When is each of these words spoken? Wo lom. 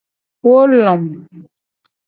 Wo 0.45 0.55
lom. 0.71 1.03